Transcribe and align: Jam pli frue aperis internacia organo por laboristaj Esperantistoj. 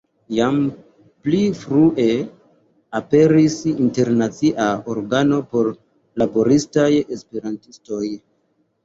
Jam 0.35 0.55
pli 1.25 1.41
frue 1.57 2.05
aperis 2.99 3.57
internacia 3.73 4.65
organo 4.95 5.39
por 5.53 5.71
laboristaj 6.23 6.89
Esperantistoj. 7.19 8.11